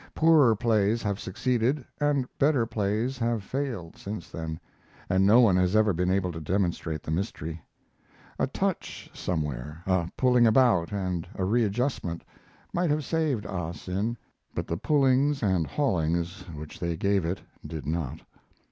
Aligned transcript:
Poorer 0.15 0.55
plays 0.55 1.03
have 1.03 1.19
succeeded 1.19 1.85
and 1.99 2.25
better 2.39 2.65
plays 2.65 3.19
have 3.19 3.43
failed 3.43 3.95
since 3.95 4.31
then, 4.31 4.59
and 5.11 5.27
no 5.27 5.39
one 5.41 5.55
has 5.55 5.75
ever 5.75 5.93
been 5.93 6.09
able 6.09 6.31
to 6.31 6.41
demonstrate 6.41 7.03
the 7.03 7.11
mystery. 7.11 7.61
A 8.39 8.47
touch 8.47 9.11
somewhere, 9.13 9.83
a 9.85 10.09
pulling 10.17 10.47
about 10.47 10.91
and 10.91 11.27
a 11.35 11.45
readjustment, 11.45 12.23
might 12.73 12.89
have 12.89 13.05
saved 13.05 13.45
"Ali 13.45 13.73
Sin," 13.75 14.17
but 14.55 14.65
the 14.65 14.75
pullings 14.75 15.43
and 15.43 15.67
haulings 15.67 16.45
which 16.55 16.79
they 16.79 16.97
gave 16.97 17.23
it 17.23 17.39
did 17.63 17.85
not. 17.85 18.21